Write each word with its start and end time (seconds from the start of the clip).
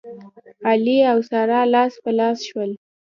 علي 0.67 0.97
او 1.11 1.17
ساره 1.29 1.59
لاس 1.73 1.93
په 2.03 2.11
لاس 2.19 2.37
شول. 2.49 2.71